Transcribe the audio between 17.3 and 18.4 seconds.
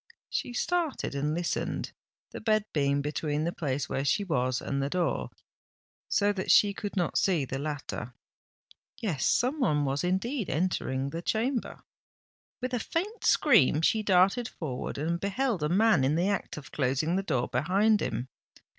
behind him.